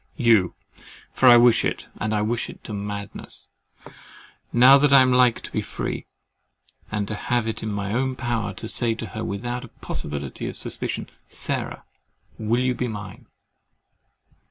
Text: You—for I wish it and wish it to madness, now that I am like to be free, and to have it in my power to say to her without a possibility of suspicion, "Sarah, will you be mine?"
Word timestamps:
You—for 0.17 1.27
I 1.27 1.37
wish 1.37 1.63
it 1.63 1.87
and 1.97 2.11
wish 2.27 2.49
it 2.49 2.63
to 2.63 2.73
madness, 2.73 3.49
now 4.51 4.79
that 4.79 4.91
I 4.91 5.03
am 5.03 5.13
like 5.13 5.41
to 5.43 5.51
be 5.51 5.61
free, 5.61 6.07
and 6.91 7.07
to 7.07 7.13
have 7.13 7.47
it 7.47 7.61
in 7.61 7.69
my 7.71 8.15
power 8.15 8.51
to 8.55 8.67
say 8.67 8.95
to 8.95 9.05
her 9.13 9.23
without 9.23 9.63
a 9.63 9.67
possibility 9.67 10.47
of 10.47 10.55
suspicion, 10.55 11.07
"Sarah, 11.27 11.83
will 12.39 12.61
you 12.63 12.73
be 12.73 12.87
mine?" 12.87 13.27